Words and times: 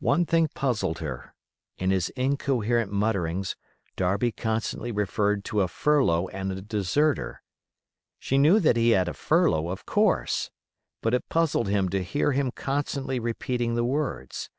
One 0.00 0.26
thing 0.26 0.48
puzzled 0.54 0.98
her: 0.98 1.34
in 1.78 1.90
his 1.90 2.10
incoherent 2.10 2.92
mutterings, 2.92 3.56
Darby 3.96 4.30
constantly 4.30 4.92
referred 4.92 5.42
to 5.46 5.62
a 5.62 5.68
furlough 5.68 6.28
and 6.28 6.52
a 6.52 6.60
deserter. 6.60 7.40
She 8.18 8.36
knew 8.36 8.60
that 8.60 8.76
he 8.76 8.90
had 8.90 9.08
a 9.08 9.14
furlough, 9.14 9.70
of 9.70 9.86
course; 9.86 10.50
but 11.00 11.14
it 11.14 11.30
puzzled 11.30 11.70
her 11.70 11.88
to 11.88 12.04
hear 12.04 12.32
him 12.32 12.50
constantly 12.50 13.18
repeating 13.18 13.74
the 13.74 13.84
words. 13.86 14.50